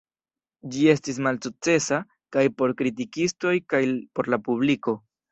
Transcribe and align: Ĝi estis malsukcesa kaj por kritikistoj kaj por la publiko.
Ĝi 0.75 0.85
estis 0.93 1.17
malsukcesa 1.25 1.99
kaj 2.35 2.45
por 2.61 2.73
kritikistoj 2.79 3.53
kaj 3.75 3.83
por 4.21 4.31
la 4.35 4.41
publiko. 4.49 4.95